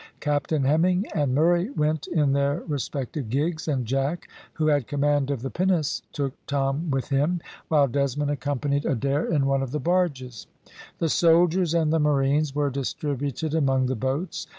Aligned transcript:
Captain 0.19 0.63
Hemming 0.63 1.05
and 1.13 1.35
Murray 1.35 1.69
went 1.69 2.07
in 2.07 2.33
their 2.33 2.61
respective 2.67 3.29
gigs, 3.29 3.67
and 3.67 3.85
Jack, 3.85 4.27
who 4.53 4.65
had 4.65 4.87
command 4.87 5.29
of 5.29 5.43
the 5.43 5.51
pinnace, 5.51 6.01
took 6.11 6.33
Tom 6.47 6.89
with 6.89 7.09
him, 7.09 7.39
while 7.67 7.87
Desmond 7.87 8.31
accompanied 8.31 8.83
Adair 8.83 9.31
in 9.31 9.45
one 9.45 9.61
of 9.61 9.69
the 9.69 9.79
barges; 9.79 10.47
the 10.97 11.07
soldiers 11.07 11.75
and 11.75 11.93
the 11.93 11.99
marines 11.99 12.55
were 12.55 12.71
distributed 12.71 13.53
among 13.53 13.85
the 13.85 13.95
boats. 13.95 14.47